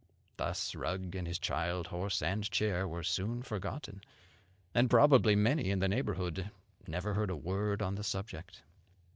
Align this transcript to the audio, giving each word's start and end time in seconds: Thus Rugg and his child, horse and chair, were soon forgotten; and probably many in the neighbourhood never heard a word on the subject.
Thus 0.37 0.73
Rugg 0.73 1.13
and 1.13 1.27
his 1.27 1.37
child, 1.37 1.85
horse 1.85 2.23
and 2.23 2.49
chair, 2.49 2.87
were 2.87 3.03
soon 3.03 3.43
forgotten; 3.43 4.01
and 4.73 4.89
probably 4.89 5.35
many 5.35 5.69
in 5.69 5.77
the 5.77 5.87
neighbourhood 5.87 6.49
never 6.87 7.13
heard 7.13 7.29
a 7.29 7.35
word 7.35 7.83
on 7.83 7.93
the 7.93 8.03
subject. 8.03 8.63